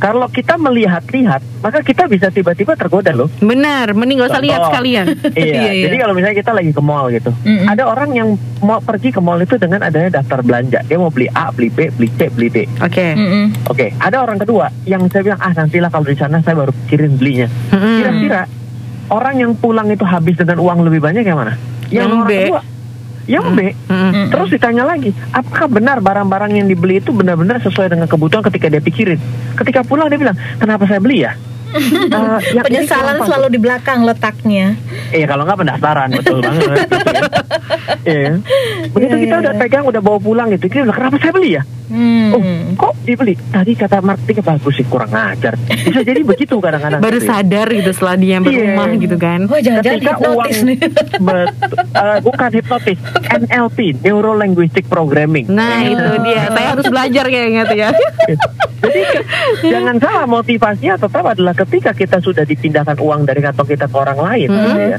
Kalau 0.00 0.26
kita 0.26 0.56
melihat-lihat, 0.56 1.60
maka 1.60 1.84
kita 1.84 2.08
bisa 2.08 2.32
tiba-tiba 2.32 2.72
tergoda 2.72 3.12
loh. 3.12 3.28
Benar, 3.36 3.92
mending 3.92 4.24
gak 4.24 4.32
usah 4.32 4.40
lihat 4.40 4.60
sekalian. 4.72 5.06
iya, 5.36 5.44
Iya, 5.44 5.62
iya. 5.70 5.84
jadi 5.86 5.96
kalau 6.00 6.16
misalnya 6.16 6.36
kita 6.40 6.52
lagi 6.56 6.72
ke 6.72 6.80
mall 6.80 7.12
gitu, 7.12 7.28
Mm-mm. 7.44 7.68
ada 7.68 7.84
orang 7.84 8.10
yang 8.16 8.28
mau 8.58 8.80
pergi 8.80 9.12
ke 9.12 9.20
mall 9.20 9.36
itu 9.36 9.60
dengan 9.60 9.84
adanya 9.84 10.18
daftar 10.18 10.40
belanja. 10.40 10.80
Dia 10.88 10.96
mau 10.96 11.12
beli 11.12 11.28
A, 11.30 11.52
beli 11.52 11.68
B, 11.68 11.92
beli 11.92 12.08
C, 12.16 12.32
beli 12.32 12.48
D. 12.48 12.64
Oke. 12.80 13.12
Mm-mm. 13.12 13.68
Oke, 13.68 13.92
ada 14.00 14.24
orang 14.24 14.40
kedua 14.40 14.72
yang 14.82 15.04
saya 15.06 15.20
bilang 15.20 15.40
ah 15.44 15.52
nantilah 15.52 15.92
kalau 15.92 16.08
di 16.08 16.16
sana 16.16 16.40
saya 16.40 16.56
baru 16.56 16.72
pikirin 16.72 17.20
belinya. 17.20 17.48
Hmm. 17.68 18.00
Kira-kira 18.00 18.40
orang 19.12 19.36
yang 19.36 19.52
pulang 19.52 19.92
itu 19.92 20.08
habis 20.08 20.32
dengan 20.34 20.64
uang 20.64 20.80
lebih 20.80 21.04
banyak 21.04 21.28
yang 21.28 21.36
mana? 21.36 21.60
Yang 21.92 22.08
orang 22.08 22.24
B. 22.24 22.32
kedua. 22.48 22.62
Yang 23.30 23.46
B. 23.54 23.60
Hmm. 23.86 24.10
Mm-mm. 24.10 24.26
Terus 24.34 24.48
ditanya 24.50 24.82
lagi, 24.82 25.14
apakah 25.30 25.70
benar 25.70 26.02
barang-barang 26.02 26.50
yang 26.58 26.66
dibeli 26.66 26.98
itu 26.98 27.14
benar-benar 27.14 27.62
sesuai 27.62 27.94
dengan 27.94 28.10
kebutuhan 28.10 28.42
ketika 28.50 28.66
dia 28.66 28.82
pikirin? 28.82 29.22
Ketika 29.54 29.86
pulang 29.86 30.10
dia 30.10 30.18
bilang, 30.18 30.34
kenapa 30.58 30.90
saya 30.90 30.98
beli 30.98 31.22
ya? 31.22 31.38
Eh, 31.70 32.38
ini 32.50 32.60
Penyesalan 32.66 33.22
selalu 33.22 33.46
di 33.54 33.58
belakang 33.62 34.02
letaknya. 34.02 34.74
Iya 35.14 35.26
kalau 35.30 35.46
nggak 35.46 35.62
pendaftaran 35.62 36.10
betul 36.10 36.42
banget. 36.42 36.82
ya. 38.00 38.06
Iya. 38.06 38.32
Begitu 38.88 39.12
Iya, 39.12 39.22
kita 39.22 39.34
iya, 39.34 39.42
udah 39.42 39.52
pegang 39.56 39.84
udah 39.84 40.00
bawa 40.00 40.18
pulang 40.18 40.48
gitu, 40.50 40.66
bilang 40.66 40.90
kenapa 40.90 41.16
saya 41.16 41.32
beli 41.32 41.50
ya? 41.52 41.62
Hmm. 41.90 42.30
Oh, 42.30 42.38
kok 42.78 42.94
dibeli? 43.02 43.34
Tadi 43.34 43.74
kata 43.74 43.98
marketingnya 43.98 44.46
bagus 44.46 44.78
sih, 44.78 44.86
kurang 44.86 45.10
ajar. 45.10 45.58
Bisa 45.58 46.00
jadi 46.00 46.22
begitu 46.22 46.54
kadang-kadang. 46.56 47.02
Baru 47.02 47.18
gitu 47.18 47.26
sadar 47.26 47.66
gitu 47.66 47.90
setelah 47.90 48.14
dia 48.14 48.38
berumah 48.38 48.88
gitu 48.94 49.16
kan. 49.16 49.40
Oh 49.44 49.58
jangan-jangan 49.58 49.98
Ketika 49.98 50.12
hipnotis 50.14 50.38
uang- 50.54 50.66
nih. 50.70 50.78
Bet- 51.26 51.54
eh, 51.90 52.18
bukan 52.22 52.50
hipnotis, 52.52 52.98
NLP, 53.28 53.78
Neuro 54.00 54.32
Linguistic 54.32 54.86
Programming. 54.86 55.50
Nah 55.50 55.82
itu 55.82 56.06
dia, 56.22 56.46
saya 56.54 56.66
harus 56.70 56.86
belajar 56.86 57.24
kayaknya 57.26 57.62
tuh 57.66 57.76
ya. 57.76 57.90
Jadi 58.80 59.02
jangan 59.66 59.96
salah 59.98 60.24
motivasinya 60.24 60.94
tetap 60.96 61.24
adalah 61.26 61.54
ketika 61.54 61.90
kita 61.90 62.16
sudah 62.18 62.44
dipindahkan 62.44 62.96
uang 62.96 63.26
dari 63.26 63.42
kantong 63.42 63.66
kita 63.68 63.84
ke 63.84 63.96
orang 63.98 64.16
lain, 64.16 64.48
Hmm. 64.48 64.62
gitu 64.62 64.78
ya. 64.94 64.98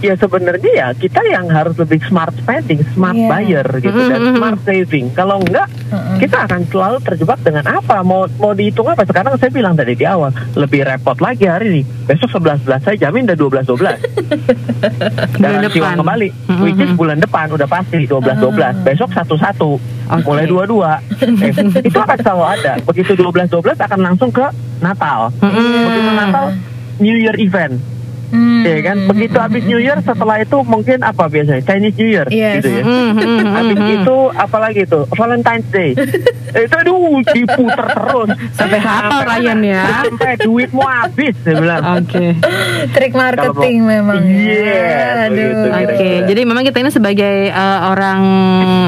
Ya 0.00 0.16
sebenarnya 0.16 0.70
ya 0.70 0.88
kita 0.92 1.20
yang 1.22 1.44
harus 1.46 1.76
lebih 1.76 2.00
smart 2.02 2.32
spending, 2.34 2.80
smart 2.90 3.12
Iya. 3.12 3.28
buyer 3.28 3.66
gitu 3.78 4.00
dan 4.02 4.20
Hmm. 4.22 4.32
smart 4.32 4.58
saving. 4.62 5.12
Kalau 5.12 5.36
enggak 5.38 5.68
Heeh. 5.86 6.16
kita 6.18 6.36
akan 6.42 6.60
selalu 6.66 6.98
terjebak 7.00 7.38
dengan 7.40 7.64
apa? 7.66 8.00
Mau 8.00 8.24
mau 8.34 8.50
dihitung 8.50 8.86
apa? 8.86 9.04
Sekarang 9.04 9.36
saya 9.36 9.50
bilang 9.50 9.74
tadi 9.74 9.92
di 9.92 10.02
awal 10.02 10.28
lebih 10.54 10.82
repot 10.82 11.16
lagi 11.18 11.44
hari 11.44 11.66
ini. 11.70 11.82
Besok 12.06 12.32
11 12.34 12.64
11 12.64 12.80
saya 12.80 12.96
jamin 12.98 13.28
udah 13.28 13.36
12 13.36 13.64
12. 13.66 14.00
Bulan 15.36 15.52
Garansi 15.60 15.78
uang 15.78 15.84
depan. 15.84 16.00
kembali. 16.00 16.28
Hmm, 16.46 16.60
Which 16.60 16.78
is 16.78 16.88
hmm. 16.88 16.96
bulan 16.96 17.18
depan 17.18 17.46
udah 17.50 17.68
pasti 17.68 17.98
12 18.02 18.36
12. 18.36 18.74
Besok 18.82 19.10
1 19.10 19.36
1. 19.36 19.76
Oke. 20.10 20.24
Mulai 20.24 20.46
22. 20.46 20.96
Eh, 21.44 21.52
itu 21.88 21.98
akan 21.98 22.16
selalu 22.18 22.44
ada. 22.50 22.72
Begitu 22.82 23.12
12 23.14 23.46
12 23.48 23.76
akan 23.78 24.00
langsung 24.00 24.30
ke 24.30 24.42
Natal. 24.80 25.28
Mm-mm. 25.36 25.84
Begitu 25.84 26.10
Natal 26.10 26.44
New 26.98 27.14
Year 27.14 27.36
event. 27.36 27.76
Hmm. 28.30 28.62
Ya 28.62 28.78
kan? 28.80 28.96
Begitu 29.06 29.36
habis 29.36 29.62
New 29.64 29.78
Year 29.78 29.98
setelah 29.98 30.38
itu 30.38 30.62
mungkin 30.62 31.02
apa 31.02 31.26
biasanya? 31.26 31.62
Chinese 31.62 31.96
New 31.96 32.08
Year 32.08 32.26
Yes. 32.26 32.62
gitu 32.62 32.68
ya. 32.72 32.82
Hmm, 32.82 33.10
hmm, 33.12 33.18
hmm, 33.18 33.46
Habis 33.50 33.76
hmm. 33.76 33.96
itu 33.96 34.16
apalagi 34.32 34.80
itu 34.84 35.00
Valentine's 35.10 35.68
Day. 35.68 35.90
Eh, 36.50 36.66
itu 36.66 36.74
aduh 36.74 36.98
diputer 37.30 37.86
terus 37.86 38.28
Sampai 38.58 38.82
hafal 38.82 39.22
Ryan 39.22 39.62
ya. 39.62 39.86
Sampai 40.02 40.34
duitmu 40.34 40.82
habis 40.82 41.30
saya 41.46 41.54
bilang. 41.54 41.82
Oke. 41.94 42.34
Trik 42.90 43.14
marketing 43.14 43.54
Kalau 43.78 43.86
mau- 43.86 43.94
memang. 44.10 44.18
ya. 44.18 44.50
Yes, 44.50 45.14
Aduh. 45.30 45.46
Oke, 45.46 45.70
Kira-kira. 45.70 46.26
jadi 46.26 46.40
memang 46.42 46.66
kita 46.66 46.82
ini 46.82 46.90
sebagai 46.90 47.54
uh, 47.54 47.94
orang 47.94 48.20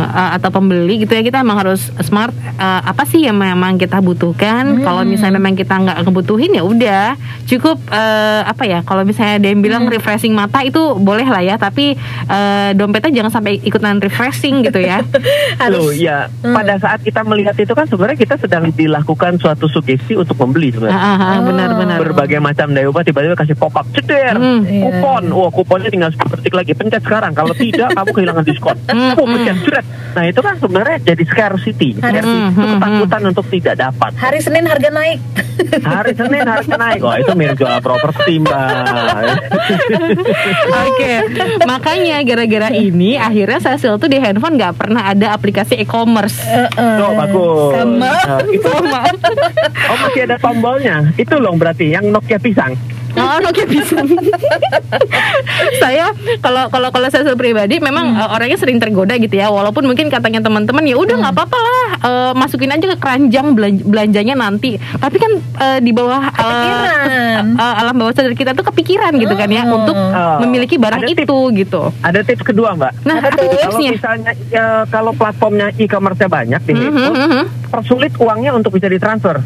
uh, 0.05 0.31
atau 0.35 0.51
pembeli 0.51 1.07
gitu 1.07 1.15
ya 1.15 1.23
kita 1.23 1.39
memang 1.39 1.63
harus 1.63 1.95
smart. 2.03 2.35
uh, 2.59 2.83
apa 2.83 3.07
sih 3.07 3.23
yang 3.23 3.39
memang 3.39 3.79
kita 3.79 4.03
butuhkan? 4.03 4.79
Hmm. 4.79 4.83
Kalau 4.83 5.03
misalnya 5.07 5.39
memang 5.39 5.55
kita 5.55 5.79
nggak 5.79 6.03
kebutuhin 6.03 6.51
ya 6.53 6.67
udah 6.67 7.15
cukup 7.47 7.79
uh, 7.89 8.43
apa 8.43 8.67
ya? 8.67 8.83
Kalau 8.83 9.07
misalnya 9.07 9.32
misalnya 9.33 9.41
ada 9.41 9.49
yang 9.49 9.63
bilang 9.63 9.83
refreshing 9.89 10.35
mata 10.35 10.61
itu 10.61 10.79
boleh 10.95 11.25
lah 11.25 11.41
ya, 11.41 11.57
tapi 11.57 11.97
eh, 12.29 12.71
dompetnya 12.75 13.11
jangan 13.15 13.33
sampai 13.33 13.57
ikutan 13.59 13.97
refreshing 13.97 14.61
gitu 14.63 14.77
ya. 14.79 15.01
Loh, 15.73 15.89
ya 15.91 16.29
pada 16.43 16.77
saat 16.77 17.01
kita 17.01 17.25
melihat 17.25 17.57
itu 17.57 17.73
kan 17.73 17.89
sebenarnya 17.89 18.19
kita 18.19 18.37
sedang 18.37 18.69
dilakukan 18.69 19.39
suatu 19.39 19.65
sugesti 19.67 20.13
untuk 20.15 20.37
membeli 20.39 20.69
Ah, 20.69 20.75
sebenarnya. 20.75 21.01
ah, 21.01 21.17
ah, 21.17 21.39
Benar-benar. 21.43 21.97
Berbagai 22.03 22.39
macam 22.39 22.67
daya 22.71 22.87
upah 22.87 23.03
tiba-tiba 23.03 23.33
kasih 23.35 23.57
pop 23.57 23.73
up 23.73 23.87
ceder 23.91 24.35
Hmm. 24.35 24.61
Iya. 24.63 24.83
kupon. 24.91 25.23
Wah 25.31 25.51
kuponnya 25.51 25.89
tinggal 25.89 26.11
10 26.11 26.37
detik 26.39 26.53
lagi 26.53 26.73
pencet 26.73 27.01
sekarang. 27.01 27.33
Kalau 27.33 27.55
tidak 27.55 27.89
kamu 27.93 28.11
kehilangan 28.13 28.45
diskon. 28.45 28.77
Hmm, 28.93 29.17
oh 29.17 29.25
pencet 29.27 29.57
ceret 29.63 29.87
nah 30.13 30.29
itu 30.29 30.39
kan 30.39 30.61
sebenarnya 30.61 30.97
jadi 31.03 31.25
scarcity. 31.25 31.97
Scarcity. 31.97 32.29
Hmm, 32.29 32.53
itu 32.53 32.61
hmm, 32.61 32.73
ketakutan 32.77 33.23
untuk 33.27 33.47
tidak 33.49 33.75
dapat. 33.79 34.11
Hari 34.13 34.39
Senin 34.39 34.65
harga 34.67 34.91
naik. 34.91 35.19
hari 35.83 36.13
Senin 36.13 36.45
harga 36.45 36.75
naik. 36.77 37.01
Wah 37.01 37.17
itu 37.17 37.33
mirip 37.33 37.57
jual 37.57 37.81
properti 37.81 38.33
mbak 38.37 38.61
Oke, 40.87 41.13
makanya 41.65 42.21
gara-gara 42.27 42.69
ini 42.75 43.17
akhirnya 43.17 43.59
Cecil 43.63 43.97
tuh 43.97 44.09
di 44.11 44.19
handphone 44.19 44.59
nggak 44.59 44.75
pernah 44.77 45.13
ada 45.15 45.35
aplikasi 45.35 45.79
e-commerce. 45.81 46.39
Oh 46.77 47.13
bagus. 47.17 47.73
Sama. 47.79 48.13
Nah, 48.13 48.41
itu 48.57 48.69
oh 48.69 49.97
masih 50.03 50.23
ada 50.27 50.37
tombolnya. 50.39 50.97
Itu 51.17 51.39
loh 51.39 51.55
berarti 51.57 51.95
yang 51.95 52.11
Nokia 52.11 52.39
pisang. 52.39 52.75
Oh, 53.15 53.39
oke 53.43 53.63
bisa. 53.67 54.01
saya 55.83 56.11
kalau 56.41 56.69
kalau 56.69 56.89
kalau 56.89 57.09
saya 57.09 57.35
pribadi 57.35 57.77
memang 57.79 58.15
eh, 58.15 58.29
orangnya 58.31 58.57
sering 58.57 58.79
tergoda 58.79 59.15
gitu 59.17 59.33
ya. 59.33 59.49
Walaupun 59.49 59.85
mungkin 59.85 60.09
katanya 60.09 60.41
teman-teman 60.41 60.83
ya 60.83 60.97
udah 60.97 61.17
nggak 61.19 61.35
apa-apa 61.35 61.59
lah 61.59 61.81
eh, 62.01 62.33
masukin 62.33 62.71
aja 62.71 62.87
ke 62.87 62.97
keranjang 62.97 63.53
belan- 63.53 63.85
belanjanya 63.85 64.35
nanti. 64.35 64.77
Tapi 64.79 65.17
kan 65.17 65.33
eh, 65.37 65.79
di 65.79 65.91
bawah 65.91 66.23
Kepikiran. 66.33 67.45
eh, 67.53 67.75
alam 67.79 67.95
bawah 67.95 68.13
sadar 68.13 68.33
kita 68.33 68.53
tuh 68.53 68.65
kepikiran 68.65 69.13
gitu 69.15 69.35
kan 69.35 69.49
ya 69.49 69.65
untuk 69.65 69.95
Oh. 70.03 70.39
memiliki 70.41 70.77
barang 70.77 71.01
Ada 71.01 71.15
itu 71.15 71.39
gitu. 71.55 71.83
Ada 72.01 72.21
tips 72.23 72.43
kedua 72.45 72.75
mbak. 72.75 72.93
Nah, 73.03 73.17
apa 73.19 73.33
tuh? 73.33 73.49
Kalau 73.49 73.59
tipsnya? 73.71 73.91
misalnya 73.93 74.33
ya, 74.49 74.67
kalau 74.87 75.13
platformnya 75.13 75.73
e-commerce 75.77 76.21
banyak 76.23 76.61
di 76.61 76.73
Mhm, 76.73 76.81
handphone, 76.83 77.15
mhm. 77.15 77.43
persulit 77.69 78.13
uangnya 78.17 78.51
untuk 78.53 78.73
bisa 78.73 78.87
ditransfer. 78.87 79.41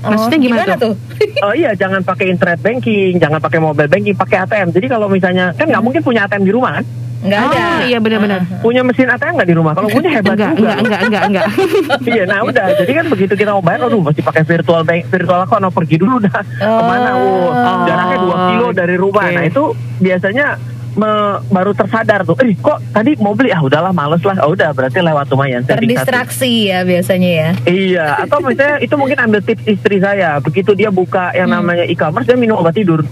Maksudnya 0.00 0.38
gimana 0.40 0.72
tuh? 0.80 0.92
Oh 1.44 1.52
iya, 1.52 1.76
jangan 1.76 2.00
pakai 2.00 2.32
internet 2.32 2.60
banking, 2.64 3.20
jangan 3.20 3.40
pakai 3.40 3.60
mobile 3.60 3.90
banking, 3.90 4.16
pakai 4.16 4.48
ATM. 4.48 4.68
Jadi 4.72 4.86
kalau 4.88 5.06
misalnya 5.12 5.52
kan 5.54 5.68
nggak 5.68 5.82
mungkin 5.84 6.00
punya 6.00 6.24
ATM 6.24 6.44
di 6.48 6.52
rumah 6.52 6.80
kan? 6.80 6.84
Enggak 7.20 7.40
ada. 7.52 7.60
Oh, 7.60 7.80
iya 7.84 7.98
benar-benar. 8.00 8.40
Punya 8.64 8.80
mesin 8.80 9.12
ATM 9.12 9.32
nggak 9.36 9.50
di 9.52 9.56
rumah? 9.56 9.72
Kalau 9.76 9.88
punya 9.92 10.08
hebat 10.08 10.32
Enggak, 10.40 10.52
juga. 10.56 10.72
enggak, 10.72 10.78
enggak, 10.80 11.00
enggak, 11.04 11.22
enggak. 11.28 11.46
iya, 12.16 12.22
nah 12.24 12.40
udah. 12.40 12.66
Jadi 12.80 12.92
kan 12.96 13.06
begitu 13.12 13.32
kita 13.36 13.50
mau 13.52 13.60
bayar, 13.60 13.80
aduh 13.92 14.00
mesti 14.00 14.20
pakai 14.24 14.42
virtual 14.48 14.82
bank, 14.88 15.02
virtual 15.12 15.40
account, 15.44 15.64
oh, 15.68 15.72
pergi 15.72 15.96
dulu 16.00 16.16
dah 16.16 16.32
ke 16.40 16.64
mana? 16.64 17.10
Oh, 17.20 17.52
jaraknya 17.84 18.16
2 18.24 18.48
kilo 18.48 18.66
dari 18.72 18.96
rumah. 18.96 19.28
Oke. 19.28 19.36
Nah 19.36 19.44
itu 19.44 19.64
biasanya 20.00 20.46
me- 20.92 21.08
baru 21.46 21.70
tersadar 21.70 22.22
tuh. 22.22 22.34
Eh 22.38 22.54
kok 22.54 22.80
tadi 22.90 23.14
mau 23.16 23.32
beli? 23.32 23.50
Ah 23.50 23.58
udahlah, 23.58 23.90
males 23.90 24.20
lah. 24.20 24.38
Oh 24.40 24.50
udah, 24.50 24.70
berarti 24.70 24.98
lewat 24.98 25.26
lumayan. 25.28 25.62
Terdistraksi 25.62 26.68
ya 26.68 26.82
biasanya 26.82 27.30
ya. 27.30 27.48
Iya, 27.64 28.06
atau 28.20 28.38
misalnya 28.40 28.78
itu 28.78 28.94
mungkin 28.94 29.18
ambil 29.18 29.40
tips 29.40 29.64
istri 29.66 29.98
saya. 29.98 30.38
Begitu 30.38 30.72
dia 30.72 30.88
buka 30.88 31.30
yang 31.32 31.48
Hmm. 31.48 31.60
namanya 31.60 31.84
e-commerce, 31.84 32.24
dia 32.24 32.34
minum 32.34 32.56
obat 32.56 32.72
tidur. 32.72 33.02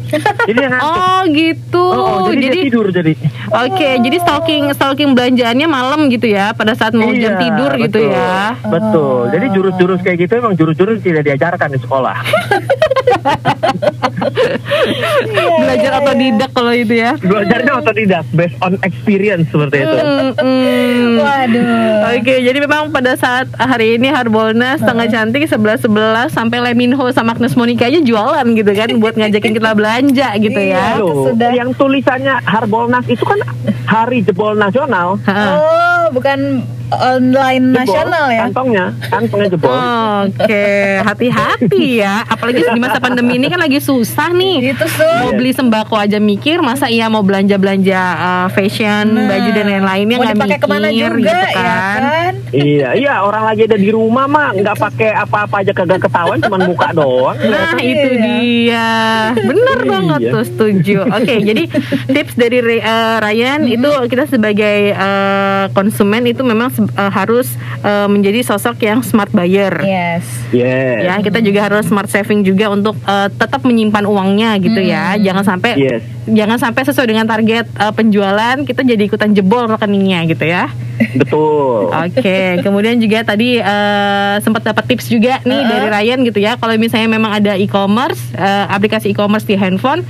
jadi 0.44 0.58
ngantuk. 0.68 0.96
Oh 0.96 1.22
gitu. 1.28 1.84
Oh, 1.84 2.04
oh, 2.20 2.30
jadi, 2.30 2.38
dia 2.38 2.48
jadi 2.48 2.58
tidur 2.64 2.86
jadi. 2.88 3.12
Oke, 3.58 3.90
jadi 3.98 4.16
stalking 4.18 4.64
stalking 4.72 5.10
belanjaannya 5.12 5.66
malam 5.66 6.06
gitu 6.06 6.28
ya, 6.28 6.52
pada 6.52 6.72
saat 6.72 6.92
mau 6.92 7.08
jam 7.10 7.32
Iya, 7.32 7.40
tidur 7.40 7.70
gitu 7.76 7.98
betul. 8.00 8.12
ya. 8.12 8.38
Betul. 8.62 9.18
Jadi 9.28 9.46
jurus-jurus 9.50 10.00
kayak 10.00 10.18
gitu 10.18 10.32
emang 10.36 10.54
jurus-jurus 10.54 10.98
tidak 11.00 11.22
diajarkan 11.24 11.68
di 11.68 11.78
sekolah. 11.78 12.16
Belajar 15.58 15.92
otodidak 16.02 16.50
kalau 16.54 16.72
itu 16.74 16.94
ya. 16.98 17.12
Belajarnya 17.18 17.72
otodidak, 17.78 18.24
based 18.34 18.58
on 18.64 18.78
experience 18.82 19.46
seperti 19.50 19.84
itu. 19.84 19.96
Mm, 19.98 20.30
mm. 20.38 21.20
Waduh. 21.20 22.16
Oke, 22.18 22.34
jadi 22.42 22.58
memang 22.58 22.90
pada 22.90 23.14
saat 23.18 23.46
hari 23.58 24.00
ini 24.00 24.08
Harbolnas 24.10 24.80
setengah 24.82 25.06
cantik 25.10 25.44
11-11 25.46 26.32
sampai 26.32 26.58
Leminho 26.70 27.10
sama 27.12 27.36
Agnes 27.36 27.54
Monica 27.54 27.86
aja 27.86 28.00
jualan 28.00 28.46
gitu 28.54 28.72
kan 28.74 28.88
buat 28.98 29.14
ngajakin 29.18 29.52
kita 29.54 29.70
belanja 29.74 30.28
gitu 30.40 30.60
ya. 30.60 30.98
Iya. 30.98 31.64
Yang 31.64 31.70
tulisannya 31.78 32.34
Harbolnas 32.44 33.06
itu 33.06 33.24
kan 33.24 33.38
Hari 33.88 34.24
Jebol 34.24 34.58
Nasional. 34.58 35.18
Oh, 35.28 35.97
bukan 36.10 36.38
online 36.88 37.64
Jebol, 37.68 37.84
nasional 37.84 38.26
ya? 38.28 38.42
Kantongnya, 38.46 38.86
kantongnya 39.06 39.48
jebol. 39.50 39.76
Oke, 40.24 40.66
hati-hati 40.98 42.00
ya. 42.00 42.24
Apalagi 42.24 42.64
di 42.64 42.78
masa 42.78 42.96
pandemi 42.96 43.36
ini 43.36 43.46
kan 43.46 43.60
lagi 43.60 43.76
susah 43.78 44.32
nih. 44.32 44.72
Itu 44.72 44.88
tuh. 44.88 45.14
Mau 45.20 45.32
beli 45.32 45.52
sembako 45.52 45.94
aja 45.94 46.16
mikir, 46.16 46.58
masa 46.58 46.88
iya 46.88 47.06
mau 47.06 47.20
belanja-belanja 47.20 48.00
uh, 48.16 48.46
fashion, 48.48 49.04
Nah, 49.10 49.28
baju 49.28 49.48
dan 49.50 49.66
lain-lainnya 49.68 50.16
nggak 50.16 50.34
dipakai 50.34 50.48
mikir 50.50 50.58
ke 50.58 50.66
mana 50.66 50.88
juga 50.88 51.16
gitu 51.18 51.28
ya 51.28 51.50
kan. 51.52 52.00
kan? 52.00 52.32
iya, 52.50 52.88
iya 52.94 53.14
orang 53.20 53.44
lagi 53.44 53.62
ada 53.62 53.76
di 53.76 53.90
rumah 53.90 54.24
mah 54.24 54.48
nggak 54.54 54.76
pakai 54.78 55.10
apa-apa 55.14 55.60
aja 55.60 55.72
kagak 55.72 56.00
ketahuan, 56.00 56.38
cuman 56.38 56.60
muka 56.64 56.88
doang. 56.98 57.36
Nah 57.38 57.76
Iya. 57.76 57.84
itu 57.84 58.08
dia 58.16 58.88
Bener 59.36 59.78
Iya. 59.78 59.86
banget 59.86 60.20
tuh 60.30 60.44
setuju 60.44 60.98
Oke 61.06 61.34
jadi 61.38 61.62
tips 62.06 62.34
dari 62.34 62.58
eh, 62.78 63.16
Ryan 63.18 63.60
Mm-hmm. 63.60 63.74
Itu 63.74 63.90
kita 64.06 64.24
sebagai 64.26 64.78
eh, 64.90 65.64
konsumen 65.98 66.30
Itu 66.30 66.46
memang 66.46 66.70
eh, 66.70 67.10
harus 67.10 67.50
eh, 67.82 68.06
menjadi 68.06 68.46
sosok 68.46 68.78
yang 68.86 69.02
smart 69.02 69.34
buyer 69.34 69.82
Yes. 69.82 70.22
Yes. 70.54 71.02
Ya 71.02 71.18
kita 71.18 71.42
juga 71.42 71.66
harus 71.66 71.90
smart 71.90 72.06
saving 72.06 72.46
juga 72.46 72.70
Untuk 72.70 72.94
eh, 73.02 73.26
tetap 73.34 73.66
menyimpan 73.66 74.06
uangnya 74.06 74.54
gitu 74.62 74.78
ya 74.78 75.10
Mm-hmm. 75.18 75.24
Jangan 75.26 75.44
sampai 75.44 75.72
Yes. 75.74 76.02
Jangan 76.28 76.58
sampai 76.60 76.82
sesuai 76.86 77.08
dengan 77.10 77.26
target 77.26 77.66
eh, 77.66 77.92
penjualan 77.92 78.56
Kita 78.62 78.86
jadi 78.86 79.02
ikutan 79.02 79.34
jebol 79.34 79.66
rekeningnya 79.66 80.22
gitu 80.30 80.46
ya 80.46 80.70
Betul. 81.14 81.94
Oke, 82.10 82.58
kemudian 82.60 82.98
juga 82.98 83.22
tadi 83.22 83.58
eh, 83.58 84.34
sempat 84.42 84.66
dapat 84.66 84.84
tips 84.90 85.06
juga 85.06 85.38
nih 85.46 85.62
Uh-uh. 85.62 85.70
dari 85.70 85.86
Ryan 85.94 86.18
gitu 86.26 86.38
ya. 86.42 86.58
Kalau 86.58 86.74
misalnya 86.74 87.06
memang 87.06 87.38
ada 87.38 87.54
e-commerce, 87.54 88.34
eh, 88.34 88.66
aplikasi 88.66 89.14
e-commerce 89.14 89.46
di 89.46 89.54
handphone, 89.54 90.02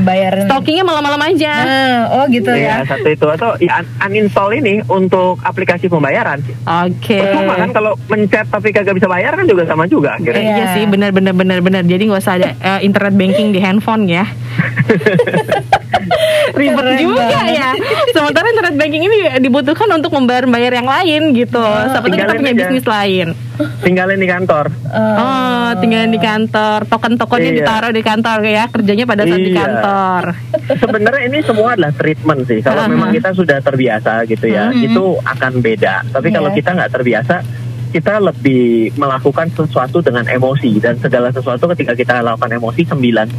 Bayaran. 0.00 0.44
stalkingnya 0.44 0.82
malam-malam 0.82 1.20
aja. 1.22 1.52
Nah, 1.60 1.98
oh 2.12 2.24
gitu 2.26 2.48
Iya, 2.48 2.82
ya. 2.82 2.86
satu 2.86 3.06
itu 3.06 3.26
atau 3.26 3.54
ya, 3.56 3.78
un- 3.78 3.90
uninstall 4.02 4.50
ini 4.52 4.80
untuk 4.84 5.38
aplikasi 5.40 5.86
pembayaran. 5.86 6.40
Oke. 6.84 7.18
Percuma 7.18 7.54
kan 7.56 7.70
kalau 7.70 7.92
mencet 8.06 8.46
tapi 8.46 8.70
kagak 8.70 8.92
bisa 8.92 9.06
bayar 9.06 9.32
kan 9.32 9.44
juga 9.44 9.64
sama 9.64 9.84
juga 9.84 10.14
akhirnya. 10.14 10.40
Iya 10.40 10.56
Iya. 10.58 10.66
sih, 10.72 10.84
benar-benar 10.84 11.32
benar-benar. 11.32 11.82
Jadi 11.82 12.02
nggak 12.06 12.20
usah 12.20 12.36
ada 12.36 12.50
eh, 12.52 12.80
internet 12.82 13.14
banking 13.14 13.50
di 13.50 13.58
handphone 13.58 14.04
ya. 14.06 14.24
Ribet 16.52 16.86
juga 16.98 17.40
ya. 17.46 17.70
Sementara 18.10 18.46
internet 18.48 18.74
banking 18.74 19.02
ini 19.04 19.16
dibutuhkan 19.38 19.88
untuk 19.90 20.10
membayar-bayar 20.10 20.72
yang 20.74 20.88
lain 20.88 21.22
gitu. 21.32 21.60
Seperti 21.60 22.16
kita 22.16 22.32
tinggalin 22.32 22.38
punya 22.38 22.52
aja. 22.52 22.60
bisnis 22.64 22.86
lain. 22.86 23.26
Tinggalin 23.80 24.18
di 24.18 24.28
kantor. 24.28 24.66
Oh, 24.90 25.70
tinggal 25.78 26.08
di 26.08 26.16
kantor. 26.16 26.78
Token-tokennya 26.86 27.50
Iya. 27.50 27.58
ditaruh 27.60 27.92
di 27.92 28.02
kantor 28.02 28.38
ya. 28.42 28.64
Kerjanya 28.68 29.04
pada 29.04 29.22
saat 29.22 29.36
di 29.38 29.52
Iya. 29.52 29.60
kantor. 29.60 30.22
Sebenarnya 30.70 31.22
ini 31.26 31.38
semua 31.42 31.68
adalah 31.76 31.92
treatment 31.92 32.40
sih. 32.46 32.58
Kalau 32.60 32.80
Uh-huh. 32.80 32.92
memang 32.92 33.10
kita 33.10 33.30
sudah 33.32 33.58
terbiasa 33.60 34.24
gitu 34.24 34.46
ya, 34.48 34.72
Mhm. 34.72 34.86
itu 34.86 35.04
akan 35.20 35.52
beda. 35.60 35.94
Tapi 36.08 36.28
Iya. 36.28 36.36
kalau 36.36 36.50
kita 36.50 36.70
nggak 36.72 36.90
terbiasa, 36.90 37.36
kita 37.90 38.22
lebih 38.22 38.94
melakukan 38.94 39.50
sesuatu 39.50 39.98
dengan 40.00 40.22
emosi 40.24 40.78
dan 40.78 40.94
segala 40.96 41.34
sesuatu 41.34 41.66
ketika 41.74 41.92
kita 41.92 42.22
lakukan 42.22 42.54
emosi 42.54 42.86
99% 42.86 43.34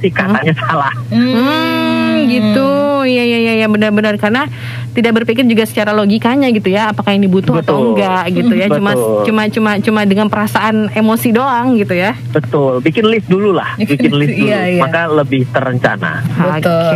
sih 0.00 0.10
katanya 0.10 0.56
salah. 0.56 0.92
Hmm, 1.12 2.24
gitu. 2.26 2.70
Iya 3.02 3.22
iya 3.26 3.38
iya 3.38 3.54
ya, 3.60 3.66
benar-benar 3.66 4.14
karena 4.14 4.46
tidak 4.94 5.22
berpikir 5.22 5.42
juga 5.44 5.66
secara 5.66 5.90
logikanya 5.90 6.48
gitu 6.54 6.70
ya, 6.70 6.94
apakah 6.94 7.12
ini 7.12 7.26
butuh 7.26 7.60
atau 7.60 7.76
Betul. 7.76 7.86
enggak 7.98 8.24
gitu 8.30 8.54
ya. 8.54 8.66
Cuma 8.70 8.92
Betul. 8.94 9.22
cuma 9.26 9.42
cuma 9.50 9.70
cuma 9.82 10.00
dengan 10.06 10.26
perasaan 10.30 10.88
emosi 10.94 11.28
doang 11.34 11.74
gitu 11.76 11.92
ya. 11.92 12.14
Betul, 12.30 12.78
bikin 12.80 13.10
list 13.10 13.26
dulu 13.26 13.52
lah, 13.52 13.74
bikin 13.80 14.12
list 14.14 14.38
dulu, 14.38 14.48
Iya, 14.48 14.60
iya. 14.78 14.80
maka 14.80 15.10
lebih 15.10 15.44
terencana. 15.50 16.22
Betul. 16.22 16.94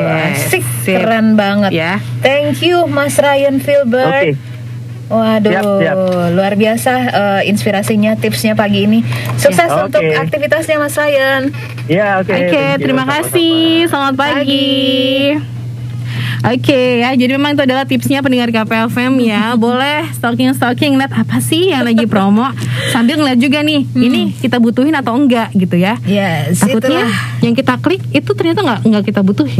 Sip. 0.48 0.64
keren 0.86 1.34
banget. 1.34 1.74
Ya. 1.74 1.98
Thank 2.22 2.62
you 2.62 2.86
Mas 2.86 3.18
Ryan 3.18 3.58
Filbert. 3.58 4.06
Oke, 4.06 4.30
Waduh, 5.06 5.48
Siap, 5.48 5.64
siap. 5.78 5.96
luar 6.34 6.52
biasa 6.54 6.92
eh, 7.06 7.42
inspirasinya, 7.46 8.14
tipsnya 8.14 8.52
pagi 8.52 8.84
ini. 8.84 9.06
Sukses 9.36 9.64
Ya, 9.64 9.80
untuk 9.80 10.00
oke. 10.00 10.18
aktivitasnya 10.18 10.76
Mas 10.76 10.94
Ryan. 10.94 11.42
ya 11.86 12.18
oke. 12.18 12.26
Oke, 12.26 12.42
thank 12.50 12.74
you, 12.74 12.82
terima 12.82 13.02
sama-sama. 13.02 13.22
kasih. 13.22 13.56
Selamat 13.86 14.14
pagi. 14.16 14.74
Oke 16.38 17.02
ya, 17.02 17.10
jadi 17.12 17.34
memang 17.34 17.54
itu 17.54 17.62
adalah 17.64 17.82
tipsnya 17.82 18.18
pendengar 18.18 18.50
KPFM 18.50 19.18
ya. 19.20 19.54
Boleh 19.58 20.06
stalking-stalking 20.12 20.94
lihat 20.94 21.10
apa 21.12 21.38
sih 21.38 21.70
yang 21.70 21.82
lagi 21.82 22.06
promo 22.06 22.46
sambil 22.88 23.14
ngeliat 23.16 23.34
juga 23.36 23.62
nih, 23.62 23.82
ini 23.88 24.30
kita 24.32 24.58
butuhin 24.58 24.90
atau 24.92 25.14
enggak 25.14 25.50
gitu 25.52 25.74
ya. 25.74 25.98
Yes, 26.02 26.60
Takutnya 26.60 27.02
itulah. 27.02 27.10
yang 27.42 27.54
kita 27.54 27.74
klik 27.78 28.02
itu 28.10 28.30
ternyata 28.32 28.62
nggak 28.62 28.80
nggak 28.84 29.04
kita 29.04 29.20
butuhin. 29.22 29.54